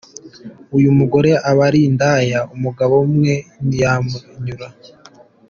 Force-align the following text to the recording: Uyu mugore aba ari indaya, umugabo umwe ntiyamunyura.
Uyu 0.77 0.89
mugore 0.97 1.31
aba 1.49 1.61
ari 1.69 1.79
indaya, 1.89 2.39
umugabo 2.55 2.93
umwe 3.07 3.33
ntiyamunyura. 3.67 4.67